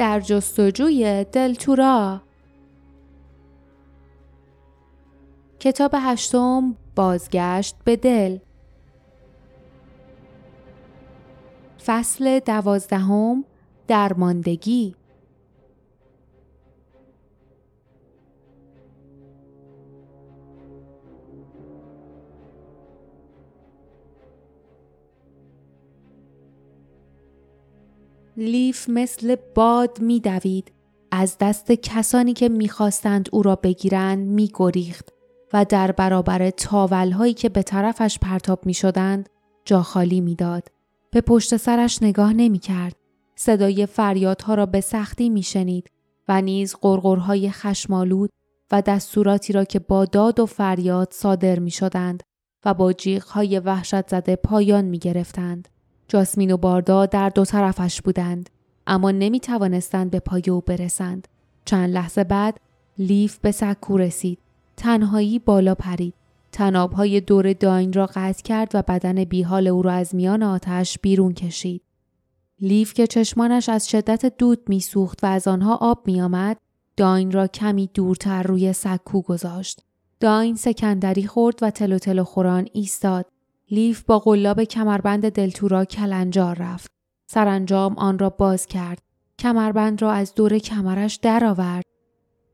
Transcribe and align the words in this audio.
در 0.00 0.20
جستجوی 0.20 1.26
دلتورا 1.32 2.20
کتاب 5.60 5.94
هشتم 5.94 6.76
بازگشت 6.94 7.76
به 7.84 7.96
دل. 7.96 8.38
فصل 11.86 12.38
دوازدهم 12.38 13.44
درماندگی. 13.88 14.94
لیف 28.36 28.88
مثل 28.88 29.36
باد 29.54 30.00
میدوید. 30.00 30.72
از 31.10 31.36
دست 31.40 31.72
کسانی 31.72 32.32
که 32.32 32.48
می‌خواستند 32.48 33.28
او 33.32 33.42
را 33.42 33.56
بگیرند 33.56 34.26
میگریخت 34.28 35.08
و 35.52 35.64
در 35.64 35.92
برابر 35.92 36.50
تاولهایی 36.50 37.34
که 37.34 37.48
به 37.48 37.62
طرفش 37.62 38.18
پرتاب 38.18 38.66
می‌شدند 38.66 39.28
جا 39.64 39.82
خالی 39.82 40.20
می‌داد. 40.20 40.68
به 41.10 41.20
پشت 41.20 41.56
سرش 41.56 42.02
نگاه 42.02 42.32
نمی‌کرد. 42.32 42.96
صدای 43.36 43.86
فریادها 43.86 44.54
را 44.54 44.66
به 44.66 44.80
سختی 44.80 45.28
میشنید 45.28 45.90
و 46.28 46.42
نیز 46.42 46.76
قرقرهای 46.80 47.50
خشمالود 47.50 48.30
و 48.72 48.82
دستوراتی 48.82 49.52
را 49.52 49.64
که 49.64 49.78
با 49.78 50.04
داد 50.04 50.40
و 50.40 50.46
فریاد 50.46 51.08
صادر 51.12 51.58
می 51.58 51.70
شدند 51.70 52.22
و 52.64 52.74
با 52.74 52.92
جیغهای 52.92 53.58
وحشت 53.58 54.08
زده 54.08 54.36
پایان 54.36 54.84
می 54.84 54.98
گرفتند. 54.98 55.68
جاسمین 56.10 56.50
و 56.50 56.56
باردا 56.56 57.06
در 57.06 57.28
دو 57.28 57.44
طرفش 57.44 58.02
بودند 58.02 58.50
اما 58.86 59.10
نمی 59.10 59.40
توانستند 59.40 60.10
به 60.10 60.20
پای 60.20 60.42
او 60.48 60.60
برسند. 60.60 61.28
چند 61.64 61.90
لحظه 61.90 62.24
بعد 62.24 62.60
لیف 62.98 63.38
به 63.38 63.50
سکو 63.50 63.98
رسید. 63.98 64.38
تنهایی 64.76 65.38
بالا 65.38 65.74
پرید. 65.74 66.14
تنابهای 66.52 67.20
دور 67.20 67.52
داین 67.52 67.92
را 67.92 68.06
قطع 68.06 68.42
کرد 68.42 68.70
و 68.74 68.82
بدن 68.82 69.24
بیحال 69.24 69.66
او 69.66 69.82
را 69.82 69.92
از 69.92 70.14
میان 70.14 70.42
آتش 70.42 70.98
بیرون 70.98 71.32
کشید. 71.34 71.82
لیف 72.60 72.94
که 72.94 73.06
چشمانش 73.06 73.68
از 73.68 73.88
شدت 73.88 74.38
دود 74.38 74.68
میسوخت 74.68 75.24
و 75.24 75.26
از 75.26 75.48
آنها 75.48 75.76
آب 75.76 76.06
میآمد 76.06 76.56
داین 76.96 77.30
را 77.30 77.46
کمی 77.46 77.90
دورتر 77.94 78.42
روی 78.42 78.72
سکو 78.72 79.22
گذاشت. 79.22 79.80
داین 80.20 80.56
سکندری 80.56 81.26
خورد 81.26 81.58
و 81.62 81.70
تلو 81.70 81.98
تلو 81.98 82.24
خوران 82.24 82.68
ایستاد. 82.72 83.26
لیف 83.72 84.02
با 84.02 84.18
قلاب 84.18 84.64
کمربند 84.64 85.28
دلتورا 85.28 85.84
کلنجار 85.84 86.56
رفت. 86.56 86.90
سرانجام 87.30 87.98
آن 87.98 88.18
را 88.18 88.30
باز 88.30 88.66
کرد. 88.66 88.98
کمربند 89.38 90.02
را 90.02 90.12
از 90.12 90.34
دور 90.34 90.58
کمرش 90.58 91.16
درآورد. 91.16 91.84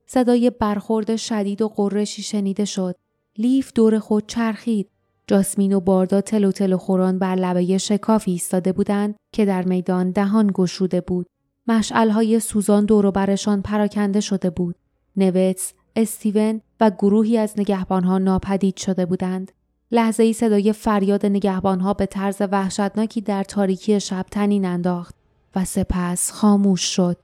صدای 0.06 0.50
برخورد 0.50 1.16
شدید 1.16 1.62
و 1.62 1.68
قرشی 1.68 2.22
شنیده 2.22 2.64
شد. 2.64 2.94
لیف 3.38 3.72
دور 3.72 3.98
خود 3.98 4.26
چرخید. 4.26 4.90
جاسمین 5.26 5.72
و 5.72 5.80
باردا 5.80 6.20
تلو 6.20 6.52
تلو 6.52 6.76
خوران 6.76 7.18
بر 7.18 7.34
لبه 7.34 7.78
شکافی 7.78 8.30
ایستاده 8.30 8.72
بودند 8.72 9.16
که 9.32 9.44
در 9.44 9.62
میدان 9.62 10.10
دهان 10.10 10.50
گشوده 10.54 11.00
بود. 11.00 11.26
مشعلهای 11.66 12.40
سوزان 12.40 12.84
دور 12.84 13.10
برشان 13.10 13.62
پراکنده 13.62 14.20
شده 14.20 14.50
بود. 14.50 14.76
نوتس، 15.16 15.72
استیون 15.96 16.60
و 16.80 16.90
گروهی 16.90 17.38
از 17.38 17.54
نگهبانها 17.56 18.18
ناپدید 18.18 18.76
شده 18.76 19.06
بودند. 19.06 19.52
لحظه 19.90 20.22
ای 20.22 20.32
صدای 20.32 20.72
فریاد 20.72 21.26
نگهبانها 21.26 21.94
به 21.94 22.06
طرز 22.06 22.42
وحشتناکی 22.50 23.20
در 23.20 23.44
تاریکی 23.44 24.00
شب 24.00 24.26
تنین 24.30 24.64
انداخت 24.64 25.14
و 25.56 25.64
سپس 25.64 26.30
خاموش 26.30 26.80
شد. 26.80 27.16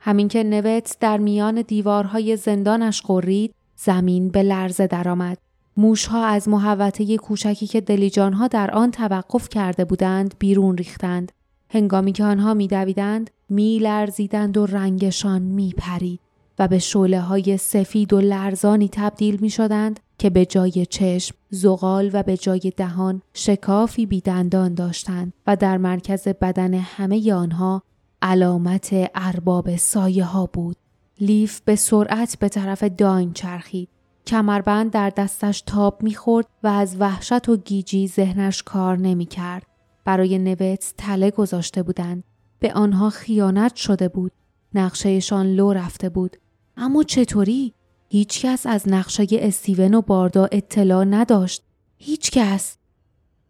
همین 0.00 0.28
که 0.28 0.44
نوت 0.44 0.96
در 1.00 1.18
میان 1.18 1.62
دیوارهای 1.62 2.36
زندانش 2.36 3.02
قرید 3.02 3.54
زمین 3.76 4.28
به 4.28 4.42
لرزه 4.42 4.86
درآمد. 4.86 5.38
موشها 5.76 6.26
از 6.26 6.48
محوطه 6.48 7.16
کوچکی 7.16 7.66
که 7.66 7.80
دلیجانها 7.80 8.48
در 8.48 8.70
آن 8.70 8.90
توقف 8.90 9.48
کرده 9.48 9.84
بودند 9.84 10.34
بیرون 10.38 10.76
ریختند. 10.76 11.32
هنگامی 11.70 12.12
که 12.12 12.24
آنها 12.24 12.54
میدویدند 12.54 13.30
میلرزیدند 13.48 14.56
و 14.56 14.66
رنگشان 14.66 15.42
میپرید 15.42 16.20
و 16.58 16.68
به 16.68 16.78
شعله 16.78 17.20
های 17.20 17.56
سفید 17.56 18.12
و 18.12 18.20
لرزانی 18.20 18.88
تبدیل 18.92 19.38
می 19.40 19.50
شدند 19.50 20.00
که 20.18 20.30
به 20.30 20.46
جای 20.46 20.86
چشم 20.86 21.36
زغال 21.50 22.10
و 22.12 22.22
به 22.22 22.36
جای 22.36 22.72
دهان 22.76 23.22
شکافی 23.34 24.06
بیدندان 24.06 24.74
داشتند 24.74 25.32
و 25.46 25.56
در 25.56 25.78
مرکز 25.78 26.28
بدن 26.28 26.74
همه 26.74 27.32
آنها 27.32 27.82
علامت 28.22 29.10
ارباب 29.14 29.76
سایه 29.76 30.24
ها 30.24 30.46
بود. 30.46 30.76
لیف 31.20 31.60
به 31.60 31.76
سرعت 31.76 32.38
به 32.38 32.48
طرف 32.48 32.82
داین 32.84 33.32
چرخید. 33.32 33.88
کمربند 34.26 34.90
در 34.90 35.10
دستش 35.10 35.60
تاب 35.60 36.02
می‌خورد 36.02 36.46
و 36.62 36.66
از 36.66 36.96
وحشت 37.00 37.48
و 37.48 37.56
گیجی 37.56 38.08
ذهنش 38.08 38.62
کار 38.62 38.98
نمی‌کرد. 38.98 39.66
برای 40.04 40.38
نوت 40.38 40.94
تله 40.98 41.30
گذاشته 41.30 41.82
بودند. 41.82 42.24
به 42.58 42.72
آنها 42.72 43.10
خیانت 43.10 43.76
شده 43.76 44.08
بود. 44.08 44.32
نقشهشان 44.74 45.46
لو 45.46 45.72
رفته 45.72 46.08
بود. 46.08 46.36
اما 46.76 47.02
چطوری؟ 47.02 47.72
هیچکس 48.08 48.66
از 48.66 48.88
نقشه 48.88 49.26
استیون 49.32 49.94
و 49.94 50.00
باردا 50.00 50.48
اطلاع 50.52 51.04
نداشت. 51.04 51.62
هیچکس. 51.98 52.76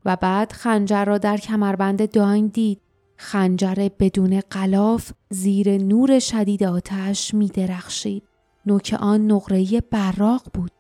و 0.05 0.17
بعد 0.17 0.53
خنجر 0.53 1.05
را 1.05 1.19
در 1.19 1.37
کمربند 1.37 2.11
داین 2.11 2.47
دید. 2.47 2.81
خنجر 3.17 3.89
بدون 3.99 4.41
قلاف 4.51 5.13
زیر 5.31 5.79
نور 5.79 6.19
شدید 6.19 6.65
آتش 6.65 7.35
می 7.35 7.49
درخشید. 7.49 8.23
نوک 8.67 8.97
آن 9.01 9.33
نقره 9.33 9.81
براق 9.91 10.43
بود. 10.55 10.71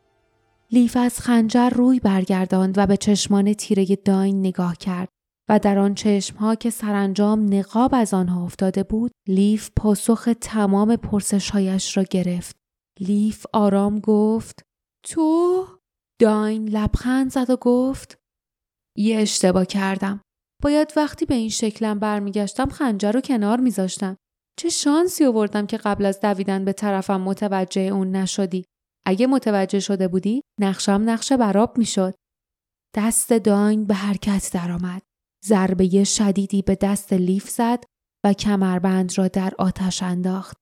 لیف 0.72 0.97
از 0.97 1.20
خنجر 1.20 1.70
روی 1.70 2.00
برگرداند 2.00 2.78
و 2.78 2.86
به 2.86 2.97
چشمان 2.97 3.53
تیره 3.53 3.97
داین 4.04 4.41
نگاه 4.41 4.76
کرد 4.76 5.09
و 5.48 5.59
در 5.59 5.78
آن 5.78 5.94
چشمها 5.94 6.54
که 6.54 6.70
سرانجام 6.70 7.54
نقاب 7.54 7.91
از 7.94 8.15
آنها 8.15 8.44
افتاده 8.44 8.82
بود 8.82 9.10
لیف 9.28 9.70
پاسخ 9.76 10.28
تمام 10.41 10.97
پرسشهایش 10.97 11.97
را 11.97 12.03
گرفت. 12.03 12.56
لیف 13.01 13.47
آرام 13.53 14.01
گفت 14.01 14.62
تو؟ 15.05 15.67
داین 16.21 16.69
لبخند 16.69 17.31
زد 17.31 17.51
و 17.51 17.57
گفت 17.57 18.19
یه 18.99 19.21
اشتباه 19.21 19.65
کردم. 19.65 20.21
باید 20.62 20.93
وقتی 20.97 21.27
به 21.27 21.34
این 21.34 21.49
شکلم 21.49 21.99
برمیگشتم 21.99 22.69
خنجر 22.69 23.12
رو 23.12 23.21
کنار 23.21 23.61
میذاشتم. 23.61 24.17
چه 24.59 24.69
شانسی 24.69 25.25
آوردم 25.25 25.67
که 25.67 25.77
قبل 25.77 26.07
از 26.07 26.21
دویدن 26.21 26.65
به 26.65 26.73
طرفم 26.73 27.21
متوجه 27.21 27.83
اون 27.83 28.11
نشدی. 28.11 28.65
اگه 29.07 29.27
متوجه 29.27 29.81
شده 29.81 30.09
بودی 30.09 30.43
نقشم 30.61 31.03
نقش 31.05 31.33
براب 31.33 31.78
می‌شد. 31.78 32.15
دست 32.97 33.33
داین 33.33 33.84
به 33.84 33.95
حرکت 33.95 34.51
درآمد. 34.53 35.03
ضربه 35.45 36.05
شدیدی 36.05 36.63
به 36.63 36.75
دست 36.75 37.13
لیف 37.13 37.49
زد 37.49 37.84
و 38.25 38.33
کمربند 38.33 39.19
را 39.19 39.28
در 39.28 39.53
آتش 39.59 40.03
انداخت. 40.03 40.57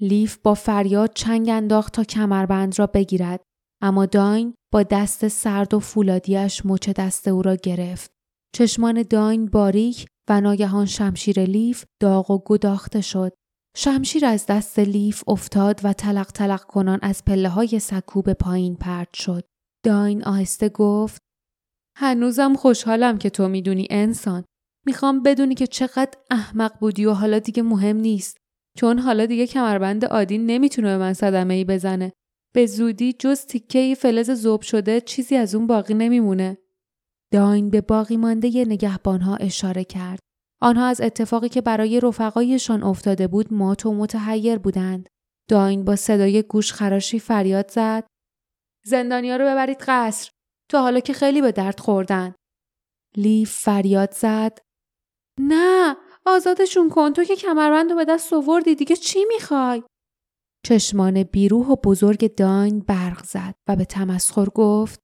لیف 0.00 0.38
با 0.42 0.54
فریاد 0.54 1.12
چنگ 1.14 1.48
انداخت 1.48 1.92
تا 1.92 2.04
کمربند 2.04 2.78
را 2.78 2.86
بگیرد 2.86 3.42
اما 3.82 4.06
داین 4.06 4.54
با 4.72 4.82
دست 4.82 5.28
سرد 5.28 5.74
و 5.74 5.80
فولادیش 5.80 6.66
مچ 6.66 6.88
دست 6.88 7.28
او 7.28 7.42
را 7.42 7.56
گرفت. 7.56 8.10
چشمان 8.54 9.02
داین 9.02 9.46
باریک 9.46 10.06
و 10.30 10.40
ناگهان 10.40 10.86
شمشیر 10.86 11.44
لیف 11.44 11.84
داغ 12.00 12.30
و 12.30 12.42
گداخته 12.46 13.00
شد. 13.00 13.32
شمشیر 13.76 14.26
از 14.26 14.46
دست 14.46 14.78
لیف 14.78 15.22
افتاد 15.28 15.80
و 15.84 15.92
تلق 15.92 16.32
تلق 16.32 16.64
کنان 16.64 16.98
از 17.02 17.24
پله 17.24 17.48
های 17.48 17.78
سکو 17.78 18.22
به 18.22 18.34
پایین 18.34 18.76
پرد 18.76 19.14
شد. 19.14 19.44
داین 19.84 20.24
آهسته 20.24 20.68
گفت 20.68 21.22
هنوزم 21.96 22.54
خوشحالم 22.54 23.18
که 23.18 23.30
تو 23.30 23.48
می‌دونی 23.48 23.86
انسان. 23.90 24.44
می‌خوام 24.86 25.22
بدونی 25.22 25.54
که 25.54 25.66
چقدر 25.66 26.18
احمق 26.30 26.78
بودی 26.78 27.06
و 27.06 27.12
حالا 27.12 27.38
دیگه 27.38 27.62
مهم 27.62 27.96
نیست. 27.96 28.39
چون 28.76 28.98
حالا 28.98 29.26
دیگه 29.26 29.46
کمربند 29.46 30.04
عادی 30.04 30.38
نمی‌تونه 30.38 30.88
به 30.88 30.98
من 30.98 31.12
صدمه 31.12 31.54
ای 31.54 31.64
بزنه. 31.64 32.12
به 32.54 32.66
زودی 32.66 33.12
جز 33.12 33.46
تیکه 33.46 33.94
فلز 33.98 34.30
زوب 34.30 34.62
شده 34.62 35.00
چیزی 35.00 35.36
از 35.36 35.54
اون 35.54 35.66
باقی 35.66 35.94
نمیمونه. 35.94 36.58
داین 37.32 37.70
به 37.70 37.80
باقی 37.80 38.16
مانده 38.16 38.48
نگهبانها 38.48 39.36
اشاره 39.36 39.84
کرد. 39.84 40.18
آنها 40.60 40.86
از 40.86 41.00
اتفاقی 41.00 41.48
که 41.48 41.60
برای 41.60 42.00
رفقایشان 42.00 42.82
افتاده 42.82 43.26
بود 43.26 43.52
مات 43.52 43.86
و 43.86 43.94
متحیر 43.94 44.58
بودند. 44.58 45.08
داین 45.48 45.84
با 45.84 45.96
صدای 45.96 46.42
گوش 46.42 46.72
خراشی 46.72 47.18
فریاد 47.18 47.70
زد. 47.70 48.06
زندانیا 48.84 49.36
رو 49.36 49.44
ببرید 49.44 49.82
قصر. 49.86 50.30
تو 50.68 50.78
حالا 50.78 51.00
که 51.00 51.12
خیلی 51.12 51.40
به 51.40 51.52
درد 51.52 51.80
خوردن. 51.80 52.34
لیف 53.16 53.50
فریاد 53.50 54.14
زد. 54.14 54.58
نه 55.40 55.96
آزادشون 56.26 56.88
کن. 56.88 57.12
تو 57.12 57.24
که 57.24 57.36
کمربند 57.36 57.90
رو 57.90 57.96
به 57.96 58.04
دست 58.04 58.32
آوردی 58.32 58.74
دیگه 58.74 58.96
چی 58.96 59.24
می‌خوای؟ 59.34 59.82
چشمان 60.66 61.22
بیروح 61.22 61.66
و 61.66 61.76
بزرگ 61.84 62.34
داین 62.34 62.80
برق 62.80 63.24
زد 63.24 63.54
و 63.68 63.76
به 63.76 63.84
تمسخر 63.84 64.46
گفت 64.46 65.00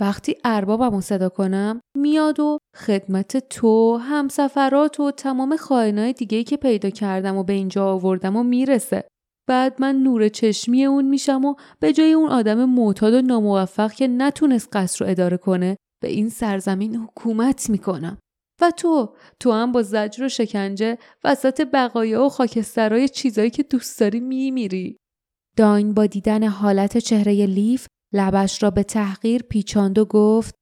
وقتی 0.00 0.34
اربابم 0.44 1.00
صدا 1.00 1.28
کنم 1.28 1.80
میاد 1.98 2.40
و 2.40 2.58
خدمت 2.76 3.48
تو 3.48 3.96
همسفرات 3.96 5.00
و 5.00 5.10
تمام 5.10 5.56
خائنای 5.56 6.12
دیگه 6.12 6.44
که 6.44 6.56
پیدا 6.56 6.90
کردم 6.90 7.36
و 7.36 7.44
به 7.44 7.52
اینجا 7.52 7.92
آوردم 7.92 8.36
و 8.36 8.42
می‌رسه. 8.42 9.08
بعد 9.48 9.80
من 9.80 9.96
نور 9.96 10.28
چشمی 10.28 10.84
اون 10.84 11.04
میشم 11.04 11.44
و 11.44 11.54
به 11.80 11.92
جای 11.92 12.12
اون 12.12 12.30
آدم 12.30 12.64
معتاد 12.64 13.14
و 13.14 13.22
ناموفق 13.22 13.92
که 13.92 14.08
نتونست 14.08 14.68
قصر 14.72 15.04
رو 15.04 15.10
اداره 15.10 15.36
کنه 15.36 15.76
به 16.02 16.08
این 16.08 16.28
سرزمین 16.28 16.96
حکومت 16.96 17.70
می‌کنم. 17.70 18.18
و 18.60 18.70
تو 18.70 19.16
تو 19.40 19.52
هم 19.52 19.72
با 19.72 19.82
زجر 19.82 20.24
و 20.24 20.28
شکنجه 20.28 20.98
وسط 21.24 21.60
بقایا 21.72 22.24
و 22.24 22.28
خاکسترهای 22.28 23.08
چیزایی 23.08 23.50
که 23.50 23.62
دوست 23.62 24.00
داری 24.00 24.20
میمیری. 24.20 24.96
داین 25.56 25.94
با 25.94 26.06
دیدن 26.06 26.44
حالت 26.44 26.98
چهره 26.98 27.46
لیف 27.46 27.86
لبش 28.12 28.62
را 28.62 28.70
به 28.70 28.82
تحقیر 28.82 29.42
پیچاند 29.42 29.98
و 29.98 30.04
گفت 30.04 30.54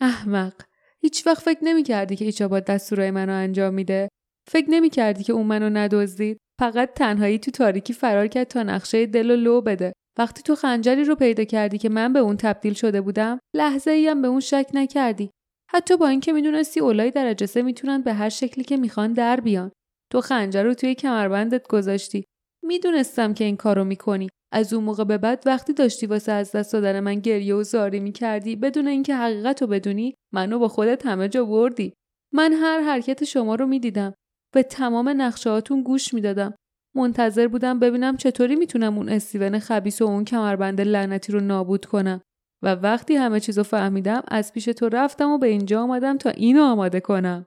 احمق 0.00 0.52
هیچ 1.00 1.26
وقت 1.26 1.42
فکر 1.42 1.58
نمی 1.62 1.82
کردی 1.82 2.16
که 2.16 2.24
ایچاباد 2.24 2.64
دستورای 2.64 3.10
منو 3.10 3.32
انجام 3.32 3.74
میده. 3.74 4.08
فکر 4.48 4.70
نمی 4.70 4.90
کردی 4.90 5.22
که 5.24 5.32
اون 5.32 5.46
منو 5.46 5.70
ندزدید 5.70 6.38
فقط 6.60 6.92
تنهایی 6.94 7.38
تو 7.38 7.50
تاریکی 7.50 7.92
فرار 7.92 8.26
کرد 8.26 8.48
تا 8.48 8.62
نقشه 8.62 9.06
دل 9.06 9.30
و 9.30 9.36
لو 9.36 9.60
بده. 9.60 9.92
وقتی 10.18 10.42
تو 10.42 10.54
خنجری 10.54 11.04
رو 11.04 11.14
پیدا 11.14 11.44
کردی 11.44 11.78
که 11.78 11.88
من 11.88 12.12
به 12.12 12.18
اون 12.18 12.36
تبدیل 12.36 12.72
شده 12.72 13.00
بودم 13.00 13.38
لحظه 13.54 13.90
ای 13.90 14.08
هم 14.08 14.22
به 14.22 14.28
اون 14.28 14.40
شک 14.40 14.66
نکردی. 14.74 15.30
حتی 15.70 15.96
با 15.96 16.08
اینکه 16.08 16.32
می‌دونستی 16.32 16.80
اولای 16.80 17.10
درجه 17.10 17.46
سه 17.46 17.62
می‌تونن 17.62 18.02
به 18.02 18.12
هر 18.12 18.28
شکلی 18.28 18.64
که 18.64 18.76
می‌خوان 18.76 19.12
در 19.12 19.40
بیان. 19.40 19.72
تو 20.12 20.20
خنجر 20.20 20.62
رو 20.62 20.74
توی 20.74 20.94
کمربندت 20.94 21.68
گذاشتی. 21.68 22.24
می‌دونستم 22.64 23.34
که 23.34 23.44
این 23.44 23.56
کارو 23.56 23.84
می‌کنی. 23.84 24.28
از 24.52 24.72
اون 24.72 24.84
موقع 24.84 25.04
به 25.04 25.18
بعد 25.18 25.42
وقتی 25.46 25.72
داشتی 25.72 26.06
واسه 26.06 26.32
از 26.32 26.52
دست 26.52 26.72
دادن 26.72 27.00
من 27.00 27.14
گریه 27.14 27.54
و 27.54 27.62
زاری 27.62 28.00
می‌کردی 28.00 28.56
بدون 28.56 28.88
اینکه 28.88 29.14
حقیقت 29.14 29.62
رو 29.62 29.68
بدونی 29.68 30.14
منو 30.34 30.58
با 30.58 30.68
خودت 30.68 31.06
همه 31.06 31.28
جا 31.28 31.44
بردی. 31.44 31.92
من 32.34 32.52
هر 32.52 32.80
حرکت 32.80 33.24
شما 33.24 33.54
رو 33.54 33.66
می‌دیدم. 33.66 34.14
به 34.54 34.62
تمام 34.62 35.08
نقشهاتون 35.08 35.82
گوش 35.82 36.14
می‌دادم. 36.14 36.54
منتظر 36.96 37.48
بودم 37.48 37.78
ببینم 37.78 38.16
چطوری 38.16 38.56
می‌تونم 38.56 38.96
اون 38.98 39.08
استیون 39.08 39.58
خبیس 39.58 40.02
و 40.02 40.04
اون 40.04 40.24
کمربند 40.24 40.80
لعنتی 40.80 41.32
رو 41.32 41.40
نابود 41.40 41.84
کنم. 41.84 42.20
و 42.62 42.74
وقتی 42.74 43.14
همه 43.14 43.40
چیزو 43.40 43.62
فهمیدم 43.62 44.22
از 44.28 44.52
پیش 44.52 44.64
تو 44.64 44.88
رفتم 44.88 45.30
و 45.30 45.38
به 45.38 45.46
اینجا 45.46 45.82
آمدم 45.82 46.18
تا 46.18 46.30
اینو 46.30 46.62
آماده 46.62 47.00
کنم. 47.00 47.46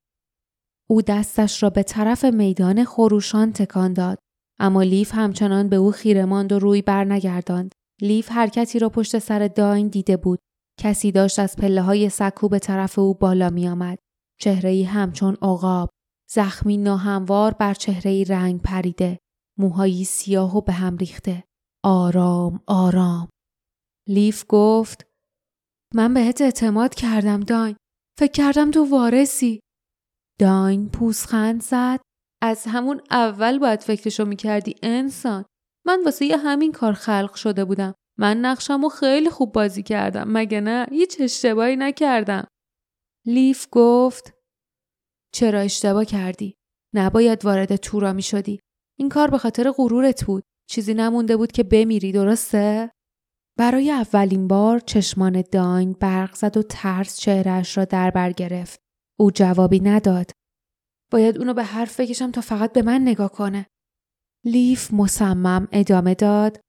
او 0.89 1.01
دستش 1.01 1.63
را 1.63 1.69
به 1.69 1.83
طرف 1.83 2.25
میدان 2.25 2.83
خروشان 2.83 3.53
تکان 3.53 3.93
داد. 3.93 4.17
اما 4.59 4.83
لیف 4.83 5.11
همچنان 5.13 5.69
به 5.69 5.75
او 5.75 5.91
خیره 5.91 6.25
ماند 6.25 6.51
و 6.51 6.59
روی 6.59 6.81
برنگرداند 6.81 7.75
لیف 8.01 8.29
حرکتی 8.31 8.79
را 8.79 8.89
پشت 8.89 9.19
سر 9.19 9.47
داین 9.47 9.87
دیده 9.87 10.17
بود. 10.17 10.39
کسی 10.79 11.11
داشت 11.11 11.39
از 11.39 11.55
پله 11.55 11.81
های 11.81 12.09
سکو 12.09 12.49
به 12.49 12.59
طرف 12.59 12.99
او 12.99 13.13
بالا 13.13 13.49
می 13.49 13.67
آمد. 13.67 13.99
چهره 14.39 14.69
ای 14.69 14.83
همچون 14.83 15.37
عقاب. 15.41 15.89
زخمی 16.31 16.77
ناهموار 16.77 17.53
بر 17.53 17.73
چهره 17.73 18.23
رنگ 18.23 18.61
پریده. 18.61 19.19
موهایی 19.57 20.03
سیاه 20.03 20.57
و 20.57 20.61
به 20.61 20.73
هم 20.73 20.97
ریخته. 20.97 21.43
آرام 21.83 22.59
آرام. 22.67 23.29
لیف 24.09 24.45
گفت 24.47 25.05
من 25.93 26.13
بهت 26.13 26.41
اعتماد 26.41 26.95
کردم 26.95 27.39
داین. 27.39 27.75
فکر 28.19 28.31
کردم 28.31 28.71
تو 28.71 28.83
وارسی 28.83 29.59
داین 30.39 30.89
پوسخند 30.89 31.61
زد. 31.61 31.99
از 32.41 32.65
همون 32.67 33.01
اول 33.11 33.59
باید 33.59 33.81
فکرشو 33.81 34.25
می‌کردی 34.25 34.75
انسان. 34.83 35.45
من 35.85 36.03
واسه 36.03 36.25
یه 36.25 36.37
همین 36.37 36.71
کار 36.71 36.93
خلق 36.93 37.33
شده 37.35 37.65
بودم. 37.65 37.93
من 38.19 38.37
نقشمو 38.37 38.89
خیلی 38.89 39.29
خوب 39.29 39.51
بازی 39.51 39.83
کردم. 39.83 40.25
مگه 40.27 40.61
نه؟ 40.61 40.85
هیچ 40.91 41.21
اشتباهی 41.21 41.75
نکردم. 41.75 42.47
لیف 43.27 43.67
گفت 43.71 44.33
چرا 45.33 45.59
اشتباه 45.59 46.05
کردی؟ 46.05 46.55
نباید 46.95 47.45
وارد 47.45 47.75
تورا 47.75 48.13
می 48.13 48.21
شدی 48.21 48.59
این 48.99 49.09
کار 49.09 49.29
به 49.29 49.37
خاطر 49.37 49.71
غرورت 49.71 50.25
بود. 50.25 50.43
چیزی 50.69 50.93
نمونده 50.93 51.37
بود 51.37 51.51
که 51.51 51.63
بمیری 51.63 52.11
درسته؟ 52.11 52.91
برای 53.59 53.91
اولین 53.91 54.47
بار 54.47 54.79
چشمان 54.79 55.43
داین 55.51 55.93
برق 55.93 56.35
زد 56.35 56.57
و 56.57 56.63
ترس 56.63 57.17
چهرش 57.17 57.77
را 57.77 57.85
در 57.85 58.11
بر 58.11 58.31
گرفت 58.31 58.79
او 59.19 59.31
جوابی 59.31 59.79
نداد 59.79 60.31
باید 61.11 61.37
اونو 61.37 61.53
به 61.53 61.63
حرف 61.63 61.99
بکشم 61.99 62.31
تا 62.31 62.41
فقط 62.41 62.73
به 62.73 62.81
من 62.81 63.01
نگاه 63.01 63.31
کنه. 63.31 63.67
لیف 64.45 64.93
مصمم 64.93 65.67
ادامه 65.71 66.13
داد 66.13 66.59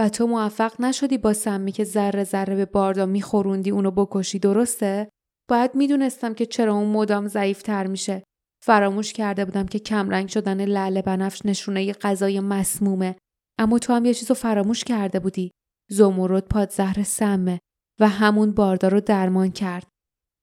و 0.00 0.08
تو 0.08 0.26
موفق 0.26 0.80
نشدی 0.80 1.18
با 1.18 1.32
سمی 1.32 1.72
که 1.72 1.84
ذره 1.84 2.24
ذره 2.24 2.56
به 2.56 2.64
باردا 2.64 3.06
میخوروندی 3.06 3.70
اونو 3.70 3.90
بکشی 3.90 4.38
درسته؟ 4.38 5.08
باید 5.48 5.74
می‌دونستم 5.74 6.34
که 6.34 6.46
چرا 6.46 6.74
اون 6.74 6.88
مدام 6.92 7.28
ضعیفتر 7.28 7.86
میشه. 7.86 8.22
فراموش 8.64 9.12
کرده 9.12 9.44
بودم 9.44 9.66
که 9.66 9.78
کمرنگ 9.78 10.28
شدن 10.28 10.64
لعل 10.64 11.00
بنفش 11.00 11.46
نشونه 11.46 11.92
غذای 11.92 12.40
مسمومه. 12.40 13.16
اما 13.58 13.78
تو 13.78 13.92
هم 13.92 14.04
یه 14.04 14.14
چیزو 14.14 14.34
فراموش 14.34 14.84
کرده 14.84 15.20
بودی. 15.20 15.50
زمرد 15.90 16.48
پادزهر 16.48 17.02
سمه 17.02 17.60
و 18.00 18.08
همون 18.08 18.52
باردا 18.52 18.88
رو 18.88 19.00
درمان 19.00 19.50
کرد. 19.50 19.86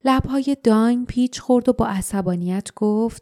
لبهای 0.06 0.58
داین 0.64 1.06
پیچ 1.06 1.40
خورد 1.40 1.70
و 1.70 1.74
با 1.74 1.88
عصبانیت 1.88 2.74
گفت 2.76 3.22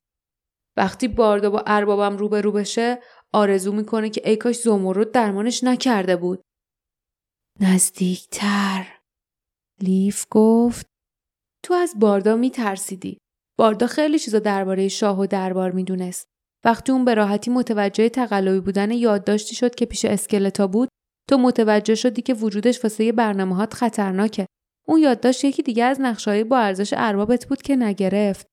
وقتی 0.78 1.08
باردا 1.08 1.50
با 1.50 1.64
اربابم 1.68 2.18
روبرو 2.18 2.52
بشه 2.52 3.00
آرزو 3.34 3.72
می‌کنه 3.72 4.10
که 4.10 4.30
ای 4.30 4.38
کاش 4.38 4.56
زمرد 4.56 5.12
درمانش 5.12 5.64
نکرده 5.64 6.16
بود. 6.16 6.42
نزدیکتر 7.60 8.88
لیف 9.82 10.26
گفت 10.32 10.86
تو 11.64 11.74
از 11.74 11.94
باردا 12.00 12.36
میترسیدی. 12.36 13.18
باردا 13.58 13.88
خیلی 13.88 14.20
چیزا 14.20 14.40
درباره 14.40 14.88
شاه 14.88 15.20
و 15.20 15.26
دربار 15.26 15.72
می‌دونست. 15.72 16.28
وقتی 16.66 16.92
اون 16.92 17.06
به 17.06 17.14
راحتی 17.14 17.52
متوجه 17.52 18.10
تقلبی 18.10 18.60
بودن 18.60 18.92
یادداشتی 18.92 19.56
شد 19.56 19.76
که 19.76 19.86
پیش 19.86 20.06
اسکلتا 20.06 20.68
بود 20.68 20.90
تو 21.30 21.38
متوجه 21.38 21.96
شدی 21.96 22.22
که 22.22 22.34
وجودش 22.34 22.84
واسه 22.84 23.12
برنامهات 23.12 23.74
خطرناکه 23.74 24.46
اون 24.88 25.00
یادداشت 25.00 25.44
یکی 25.44 25.64
دیگه 25.64 25.84
از 25.84 26.02
نقشه‌های 26.02 26.44
با 26.44 26.58
ارزش 26.58 26.94
اربابت 26.98 27.46
بود 27.46 27.62
که 27.62 27.76
نگرفت. 27.76 28.48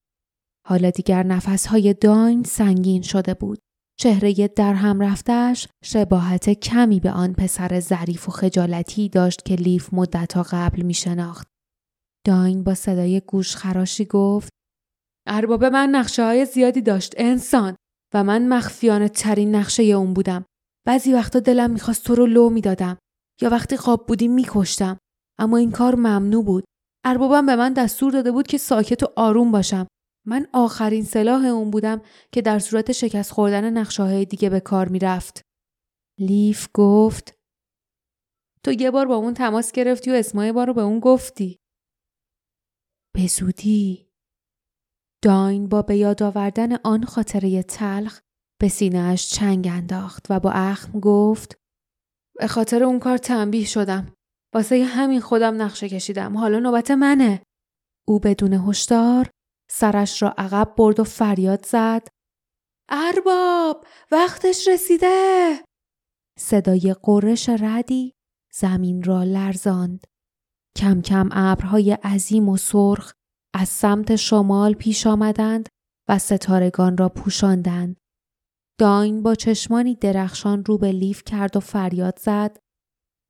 حالا 0.69 0.91
دیگر 0.91 1.23
نفسهای 1.23 1.95
داین 1.95 2.43
سنگین 2.43 3.03
شده 3.03 3.35
بود. 3.35 3.59
چهره 3.99 4.49
در 4.49 4.75
هم 4.75 5.01
رفتش 5.01 5.69
شباهت 5.85 6.51
کمی 6.51 7.01
به 7.01 7.11
آن 7.11 7.33
پسر 7.33 7.81
ظریف 7.81 8.29
و 8.29 8.33
خجالتی 8.33 9.09
داشت 9.09 9.45
که 9.45 9.55
لیف 9.55 9.95
مدتها 9.95 10.43
قبل 10.51 10.83
می 10.83 10.95
شناخت. 10.95 11.47
داین 12.27 12.65
با 12.65 12.75
صدای 12.75 13.21
گوش 13.21 13.57
خراشی 13.57 14.05
گفت 14.05 14.49
ارباب 15.27 15.65
من 15.65 15.89
نقشه 15.89 16.25
های 16.25 16.45
زیادی 16.45 16.83
داشت 16.83 17.14
انسان 17.17 17.76
و 18.14 18.25
من 18.25 18.49
مخفیانه 18.49 19.09
ترین 19.09 19.55
نقشه 19.55 19.83
اون 19.83 20.14
بودم. 20.14 20.45
بعضی 20.87 21.12
وقتا 21.12 21.41
دلم 21.41 21.71
می‌خواست 21.71 22.05
تو 22.05 22.15
رو 22.15 22.27
لو 22.27 22.51
می‌دادم 22.51 22.99
یا 23.43 23.51
وقتی 23.51 23.77
خواب 23.77 24.07
بودیم 24.07 24.35
میکشتم 24.35 24.99
اما 25.39 25.57
این 25.57 25.71
کار 25.71 25.95
ممنوع 25.95 26.45
بود. 26.45 26.65
اربابم 27.05 27.47
به 27.47 27.57
من 27.57 27.73
دستور 27.73 28.12
داده 28.12 28.33
بود 28.33 28.47
که 28.47 28.59
ساکت 28.59 29.03
و 29.03 29.07
آروم 29.17 29.53
باشم. 29.53 29.87
من 30.27 30.47
آخرین 30.53 31.05
سلاح 31.05 31.45
اون 31.45 31.71
بودم 31.71 32.03
که 32.33 32.43
در 32.43 32.59
صورت 32.59 32.93
شکست 32.93 33.31
خوردن 33.31 33.79
نقشه 33.79 34.25
دیگه 34.25 34.51
به 34.51 34.61
کار 34.61 34.89
می‌رفت. 34.89 35.43
لیف 36.21 36.69
گفت 36.75 37.35
تو 38.65 38.73
یه 38.73 38.91
بار 38.91 39.07
با 39.07 39.15
اون 39.17 39.35
تماس 39.35 39.73
گرفتی 39.73 40.11
و 40.11 40.15
اسمای 40.15 40.53
بار 40.53 40.67
رو 40.67 40.75
به 40.75 40.83
اون 40.83 41.01
گفتی. 41.01 41.59
به 43.15 43.27
زودی. 43.27 44.09
داین 45.25 45.69
با 45.69 45.83
به 45.83 45.97
یاد 45.97 46.23
آوردن 46.23 46.77
آن 46.77 47.05
خاطره 47.05 47.62
تلخ 47.62 48.21
به 48.62 48.69
سینهش 48.69 49.28
چنگ 49.28 49.69
انداخت 49.73 50.26
و 50.31 50.40
با 50.40 50.50
اخم 50.50 51.00
گفت 51.00 51.57
به 52.38 52.47
خاطر 52.47 52.83
اون 52.85 52.99
کار 52.99 53.19
تنبیه 53.19 53.66
شدم. 53.66 54.14
واسه 54.54 54.85
همین 54.85 55.21
خودم 55.21 55.62
نقشه 55.62 55.88
کشیدم. 55.88 56.37
حالا 56.37 56.59
نوبت 56.59 56.90
منه. 56.90 57.42
او 58.09 58.19
بدون 58.19 58.52
هشدار 58.52 59.31
سرش 59.71 60.23
را 60.23 60.35
عقب 60.38 60.75
برد 60.76 61.00
و 61.00 61.04
فریاد 61.04 61.66
زد. 61.66 62.09
ارباب 62.88 63.87
وقتش 64.12 64.69
رسیده. 64.69 65.50
صدای 66.38 66.97
قرش 67.02 67.49
ردی 67.49 68.12
زمین 68.52 69.02
را 69.02 69.23
لرزاند. 69.23 70.07
کم 70.76 71.02
کم 71.02 71.28
ابرهای 71.33 71.92
عظیم 71.92 72.49
و 72.49 72.57
سرخ 72.57 73.12
از 73.54 73.69
سمت 73.69 74.16
شمال 74.16 74.75
پیش 74.75 75.07
آمدند 75.07 75.69
و 76.09 76.19
ستارگان 76.19 76.97
را 76.97 77.09
پوشاندند. 77.09 78.01
داین 78.79 79.23
با 79.23 79.35
چشمانی 79.35 79.95
درخشان 79.95 80.64
رو 80.64 80.79
به 80.79 80.93
لیف 80.93 81.23
کرد 81.25 81.57
و 81.57 81.61
فریاد 81.61 82.19
زد. 82.19 82.59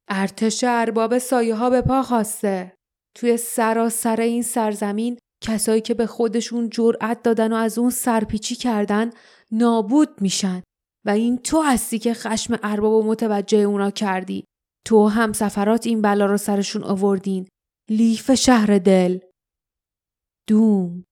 ارتش 0.08 0.64
ارباب 0.66 1.18
سایه 1.18 1.54
ها 1.54 1.70
به 1.70 1.80
پا 1.80 2.02
خواسته. 2.02 2.74
توی 3.16 3.36
سراسر 3.36 4.20
این 4.20 4.42
سرزمین 4.42 5.18
کسایی 5.42 5.80
که 5.80 5.94
به 5.94 6.06
خودشون 6.06 6.70
جرأت 6.70 7.22
دادن 7.22 7.52
و 7.52 7.56
از 7.56 7.78
اون 7.78 7.90
سرپیچی 7.90 8.54
کردن 8.54 9.10
نابود 9.52 10.20
میشن 10.20 10.62
و 11.06 11.10
این 11.10 11.38
تو 11.38 11.62
هستی 11.62 11.98
که 11.98 12.14
خشم 12.14 12.58
ارباب 12.62 12.92
و 12.92 13.02
متوجه 13.02 13.58
اونا 13.58 13.90
کردی. 13.90 14.44
تو 14.86 15.08
هم 15.08 15.32
سفرات 15.32 15.86
این 15.86 16.02
بلا 16.02 16.26
رو 16.26 16.36
سرشون 16.36 16.84
آوردین. 16.84 17.48
لیف 17.90 18.34
شهر 18.34 18.78
دل 18.78 19.18
دوم 20.48 21.04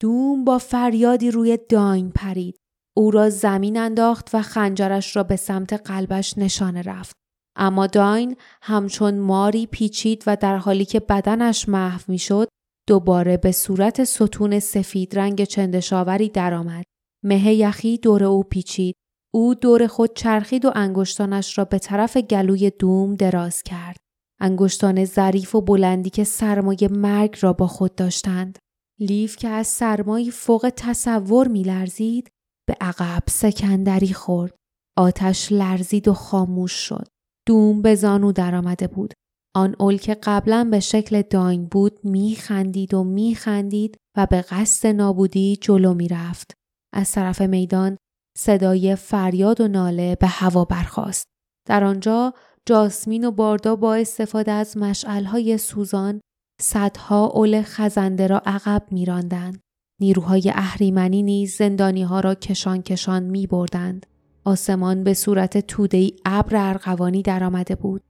دوم 0.00 0.44
با 0.44 0.58
فریادی 0.58 1.30
روی 1.30 1.58
داین 1.68 2.10
پرید 2.10 2.56
او 2.96 3.10
را 3.10 3.30
زمین 3.30 3.76
انداخت 3.76 4.30
و 4.32 4.42
خنجرش 4.42 5.16
را 5.16 5.22
به 5.22 5.36
سمت 5.36 5.72
قلبش 5.72 6.38
نشانه 6.38 6.82
رفت. 6.82 7.16
اما 7.56 7.86
داین 7.86 8.36
همچون 8.62 9.18
ماری 9.18 9.66
پیچید 9.66 10.24
و 10.26 10.36
در 10.36 10.56
حالی 10.56 10.84
که 10.84 11.00
بدنش 11.00 11.68
محو 11.68 12.00
می‌شد 12.08 12.48
دوباره 12.88 13.36
به 13.36 13.52
صورت 13.52 14.04
ستون 14.04 14.60
سفید 14.60 15.18
رنگ 15.18 15.44
چندشاوری 15.44 16.28
درآمد. 16.28 16.84
مه 17.24 17.54
یخی 17.54 17.98
دور 17.98 18.24
او 18.24 18.42
پیچید. 18.42 18.94
او 19.34 19.54
دور 19.54 19.86
خود 19.86 20.16
چرخید 20.16 20.64
و 20.64 20.72
انگشتانش 20.74 21.58
را 21.58 21.64
به 21.64 21.78
طرف 21.78 22.16
گلوی 22.16 22.70
دوم 22.70 23.14
دراز 23.14 23.62
کرد. 23.62 23.96
انگشتان 24.40 25.04
ظریف 25.04 25.54
و 25.54 25.60
بلندی 25.60 26.10
که 26.10 26.24
سرمایه 26.24 26.88
مرگ 26.90 27.36
را 27.40 27.52
با 27.52 27.66
خود 27.66 27.94
داشتند. 27.94 28.58
لیف 29.00 29.36
که 29.36 29.48
از 29.48 29.66
سرمایی 29.66 30.30
فوق 30.30 30.72
تصور 30.76 31.48
میلرزید 31.48 32.28
به 32.72 32.76
عقب 32.80 33.22
سکندری 33.28 34.12
خورد. 34.12 34.54
آتش 34.98 35.52
لرزید 35.52 36.08
و 36.08 36.14
خاموش 36.14 36.72
شد. 36.72 37.06
دوم 37.48 37.82
به 37.82 37.94
زانو 37.94 38.32
درآمده 38.32 38.86
بود. 38.86 39.12
آن 39.56 39.76
اول 39.80 39.96
که 39.96 40.14
قبلا 40.14 40.68
به 40.70 40.80
شکل 40.80 41.22
داین 41.22 41.66
بود 41.66 42.04
میخندید 42.04 42.94
و 42.94 43.04
میخندید 43.04 43.96
و 44.16 44.26
به 44.26 44.42
قصد 44.42 44.88
نابودی 44.88 45.56
جلو 45.56 45.94
می‌رفت. 45.94 46.54
از 46.94 47.12
طرف 47.12 47.40
میدان 47.40 47.96
صدای 48.38 48.96
فریاد 48.96 49.60
و 49.60 49.68
ناله 49.68 50.16
به 50.20 50.26
هوا 50.26 50.64
برخاست. 50.64 51.26
در 51.68 51.84
آنجا 51.84 52.34
جاسمین 52.66 53.24
و 53.24 53.30
باردا 53.30 53.76
با 53.76 53.94
استفاده 53.94 54.52
از 54.52 54.76
مشعلهای 54.76 55.58
سوزان 55.58 56.20
صدها 56.60 57.26
اول 57.26 57.62
خزنده 57.62 58.26
را 58.26 58.42
عقب 58.46 58.82
میراندند. 58.90 59.60
نیروهای 60.02 60.52
اهریمنی 60.54 61.22
نیز 61.22 61.56
زندانی 61.56 62.02
ها 62.02 62.20
را 62.20 62.34
کشان 62.34 62.82
کشان 62.82 63.22
می 63.22 63.46
بردند. 63.46 64.06
آسمان 64.44 65.04
به 65.04 65.14
صورت 65.14 65.66
تودهی 65.66 66.16
ابر 66.24 66.68
ارغوانی 66.68 67.22
درآمده 67.22 67.74
بود. 67.74 68.02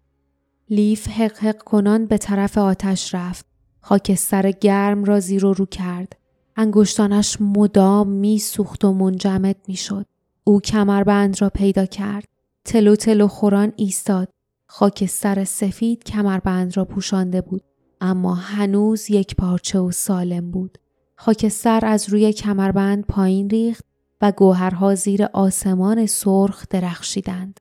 لیف 0.70 1.08
حق 1.08 1.38
حق 1.38 1.62
کنان 1.62 2.06
به 2.06 2.18
طرف 2.18 2.58
آتش 2.58 3.14
رفت. 3.14 3.46
خاکستر 3.80 4.50
گرم 4.50 5.04
را 5.04 5.20
زیر 5.20 5.44
و 5.44 5.52
رو 5.52 5.66
کرد. 5.66 6.16
انگشتانش 6.56 7.36
مدام 7.40 8.08
می 8.08 8.38
سوخت 8.38 8.84
و 8.84 8.92
منجمد 8.92 9.56
می 9.68 9.76
شد. 9.76 10.06
او 10.44 10.60
کمربند 10.60 11.42
را 11.42 11.50
پیدا 11.50 11.86
کرد. 11.86 12.24
تلو 12.64 12.96
تلو 12.96 13.28
خوران 13.28 13.72
ایستاد. 13.76 14.28
خاکستر 14.66 15.44
سفید 15.44 16.04
کمربند 16.04 16.76
را 16.76 16.84
پوشانده 16.84 17.40
بود. 17.40 17.62
اما 18.00 18.34
هنوز 18.34 19.10
یک 19.10 19.36
پارچه 19.36 19.78
و 19.78 19.90
سالم 19.90 20.50
بود. 20.50 20.78
خاکستر 21.24 21.80
از 21.86 22.08
روی 22.08 22.32
کمربند 22.32 23.06
پایین 23.06 23.50
ریخت 23.50 23.84
و 24.20 24.32
گوهرها 24.32 24.94
زیر 24.94 25.24
آسمان 25.24 26.06
سرخ 26.06 26.66
درخشیدند. 26.70 27.60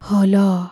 حالا 0.00 0.70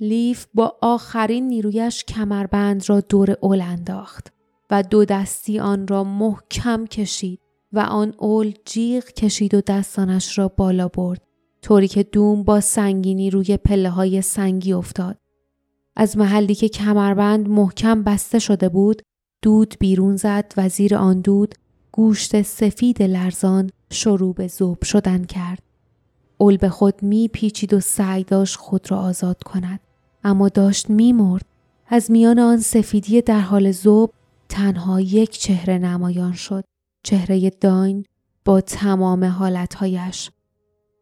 لیف 0.00 0.46
با 0.54 0.76
آخرین 0.82 1.48
نیرویش 1.48 2.04
کمربند 2.04 2.88
را 2.88 3.00
دور 3.00 3.36
اول 3.40 3.60
انداخت 3.60 4.32
و 4.70 4.82
دو 4.82 5.04
دستی 5.04 5.58
آن 5.58 5.88
را 5.88 6.04
محکم 6.04 6.86
کشید 6.86 7.40
و 7.72 7.80
آن 7.80 8.14
اول 8.18 8.52
جیغ 8.64 9.04
کشید 9.04 9.54
و 9.54 9.60
دستانش 9.60 10.38
را 10.38 10.48
بالا 10.48 10.88
برد 10.88 11.22
طوری 11.62 11.88
که 11.88 12.02
دوم 12.02 12.42
با 12.42 12.60
سنگینی 12.60 13.30
روی 13.30 13.56
پله 13.56 13.90
های 13.90 14.22
سنگی 14.22 14.72
افتاد. 14.72 15.18
از 15.96 16.16
محلی 16.16 16.54
که 16.54 16.68
کمربند 16.68 17.48
محکم 17.48 18.02
بسته 18.02 18.38
شده 18.38 18.68
بود 18.68 19.02
دود 19.42 19.74
بیرون 19.80 20.16
زد 20.16 20.52
و 20.56 20.68
زیر 20.68 20.96
آن 20.96 21.20
دود 21.20 21.54
گوشت 21.92 22.42
سفید 22.42 23.02
لرزان 23.02 23.70
شروع 23.90 24.34
به 24.34 24.46
زوب 24.46 24.84
شدن 24.84 25.24
کرد. 25.24 25.62
اول 26.38 26.56
به 26.56 26.68
خود 26.68 27.02
می 27.02 27.28
پیچید 27.28 27.74
و 27.74 27.80
سعی 27.80 28.24
داشت 28.24 28.56
خود 28.56 28.90
را 28.90 28.98
آزاد 28.98 29.42
کند. 29.42 29.80
اما 30.24 30.48
داشت 30.48 30.90
می 30.90 31.12
مرد. 31.12 31.44
از 31.88 32.10
میان 32.10 32.38
آن 32.38 32.56
سفیدی 32.56 33.22
در 33.22 33.40
حال 33.40 33.72
زوب 33.72 34.12
تنها 34.48 35.00
یک 35.00 35.30
چهره 35.30 35.78
نمایان 35.78 36.32
شد. 36.32 36.64
چهره 37.02 37.50
داین 37.50 38.04
با 38.44 38.60
تمام 38.60 39.24
حالتهایش. 39.24 40.30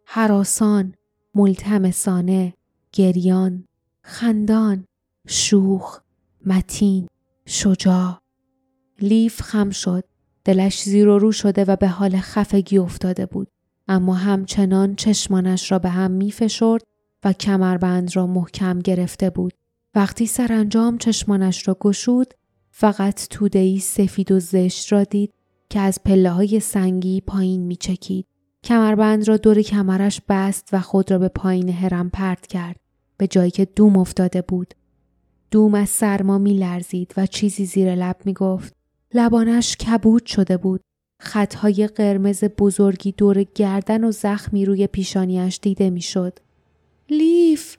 حراسان، 0.06 0.94
ملتمسانه، 1.34 2.54
گریان، 2.92 3.64
خندان، 4.02 4.84
شوخ، 5.28 6.00
متین، 6.46 7.08
شجاع. 7.46 8.19
لیف 9.02 9.42
خم 9.42 9.70
شد. 9.70 10.04
دلش 10.44 10.82
زیر 10.82 11.08
و 11.08 11.18
رو 11.18 11.32
شده 11.32 11.64
و 11.64 11.76
به 11.76 11.88
حال 11.88 12.16
خفگی 12.16 12.78
افتاده 12.78 13.26
بود. 13.26 13.48
اما 13.88 14.14
همچنان 14.14 14.94
چشمانش 14.94 15.72
را 15.72 15.78
به 15.78 15.88
هم 15.88 16.10
می 16.10 16.32
فشرد 16.32 16.82
و 17.24 17.32
کمربند 17.32 18.16
را 18.16 18.26
محکم 18.26 18.78
گرفته 18.78 19.30
بود. 19.30 19.52
وقتی 19.94 20.26
سرانجام 20.26 20.98
چشمانش 20.98 21.68
را 21.68 21.76
گشود 21.80 22.34
فقط 22.70 23.28
تودهی 23.30 23.78
سفید 23.78 24.32
و 24.32 24.40
زشت 24.40 24.92
را 24.92 25.04
دید 25.04 25.32
که 25.70 25.80
از 25.80 25.98
پله 26.04 26.30
های 26.30 26.60
سنگی 26.60 27.20
پایین 27.20 27.62
می 27.62 27.76
چکید. 27.76 28.26
کمربند 28.64 29.28
را 29.28 29.36
دور 29.36 29.62
کمرش 29.62 30.20
بست 30.28 30.68
و 30.72 30.80
خود 30.80 31.10
را 31.10 31.18
به 31.18 31.28
پایین 31.28 31.68
هرم 31.68 32.10
پرت 32.10 32.46
کرد 32.46 32.76
به 33.16 33.26
جایی 33.26 33.50
که 33.50 33.64
دوم 33.64 33.96
افتاده 33.96 34.42
بود. 34.42 34.74
دوم 35.50 35.74
از 35.74 35.88
سرما 35.88 36.38
می 36.38 36.54
لرزید 36.54 37.14
و 37.16 37.26
چیزی 37.26 37.64
زیر 37.64 37.94
لب 37.94 38.16
می 38.24 38.32
گفت. 38.32 38.79
لبانش 39.14 39.76
کبود 39.76 40.26
شده 40.26 40.56
بود. 40.56 40.80
خطهای 41.22 41.86
قرمز 41.86 42.44
بزرگی 42.44 43.12
دور 43.12 43.42
گردن 43.42 44.04
و 44.04 44.12
زخمی 44.12 44.64
روی 44.64 44.86
پیشانیش 44.86 45.58
دیده 45.62 45.90
می‌شد. 45.90 46.38
لیف 47.08 47.76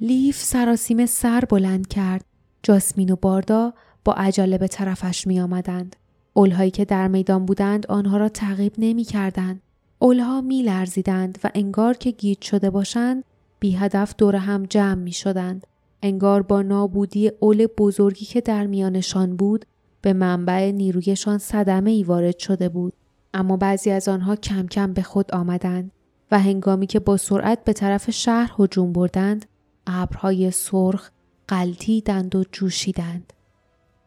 لیف 0.00 0.36
سراسیم 0.36 1.06
سر 1.06 1.40
بلند 1.40 1.88
کرد. 1.88 2.24
جاسمین 2.62 3.10
و 3.10 3.16
باردا 3.16 3.72
با 4.04 4.12
عجله 4.12 4.58
به 4.58 4.68
طرفش 4.68 5.26
می 5.26 5.40
آمدند. 5.40 5.96
اولهایی 6.32 6.70
که 6.70 6.84
در 6.84 7.08
میدان 7.08 7.46
بودند 7.46 7.86
آنها 7.86 8.16
را 8.16 8.28
تعقیب 8.28 8.72
نمی 8.78 9.04
کردند. 9.04 9.62
اولها 9.98 10.40
می 10.40 10.62
لرزیدند 10.62 11.38
و 11.44 11.50
انگار 11.54 11.94
که 11.94 12.10
گیج 12.10 12.42
شده 12.42 12.70
باشند 12.70 13.24
بی 13.60 13.72
هدف 13.72 14.14
دور 14.18 14.36
هم 14.36 14.66
جمع 14.66 15.02
می 15.02 15.12
شدند. 15.12 15.66
انگار 16.02 16.42
با 16.42 16.62
نابودی 16.62 17.32
اول 17.40 17.66
بزرگی 17.78 18.24
که 18.24 18.40
در 18.40 18.66
میانشان 18.66 19.36
بود 19.36 19.64
به 20.02 20.12
منبع 20.12 20.70
نیرویشان 20.70 21.38
صدمه 21.38 21.90
ای 21.90 22.02
وارد 22.02 22.38
شده 22.38 22.68
بود. 22.68 22.92
اما 23.34 23.56
بعضی 23.56 23.90
از 23.90 24.08
آنها 24.08 24.36
کم 24.36 24.66
کم 24.66 24.92
به 24.92 25.02
خود 25.02 25.32
آمدند 25.32 25.92
و 26.30 26.38
هنگامی 26.38 26.86
که 26.86 27.00
با 27.00 27.16
سرعت 27.16 27.64
به 27.64 27.72
طرف 27.72 28.10
شهر 28.10 28.54
هجوم 28.58 28.92
بردند 28.92 29.46
ابرهای 29.86 30.50
سرخ 30.50 31.10
قلتیدند 31.48 32.34
و 32.34 32.44
جوشیدند. 32.52 33.32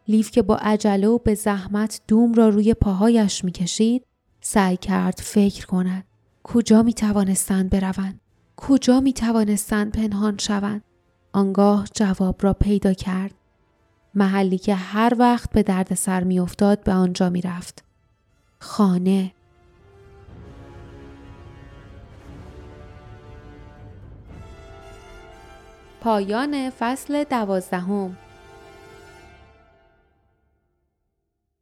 لیف 0.08 0.30
که 0.30 0.42
با 0.42 0.56
عجله 0.56 1.08
و 1.08 1.18
به 1.18 1.34
زحمت 1.34 2.00
دوم 2.08 2.34
را 2.34 2.48
روی 2.48 2.74
پاهایش 2.74 3.44
می‌کشید 3.44 4.04
سعی 4.40 4.76
کرد 4.76 5.20
فکر 5.22 5.66
کند. 5.66 6.04
کجا 6.42 6.82
می 6.82 6.94
توانستند 6.94 7.70
بروند؟ 7.70 8.20
کجا 8.56 9.00
می 9.00 9.12
توانستند 9.12 9.92
پنهان 9.92 10.38
شوند؟ 10.38 10.84
آنگاه 11.32 11.88
جواب 11.94 12.36
را 12.40 12.52
پیدا 12.52 12.92
کرد. 12.92 13.34
محلی 14.14 14.58
که 14.58 14.74
هر 14.74 15.12
وقت 15.18 15.50
به 15.50 15.62
درد 15.62 15.94
سر 15.94 16.24
می 16.24 16.40
افتاد 16.40 16.84
به 16.84 16.92
آنجا 16.92 17.30
می 17.30 17.40
رفت. 17.40 17.84
خانه 18.58 19.32
پایان 26.00 26.70
فصل 26.70 27.24
دوازدهم 27.24 28.16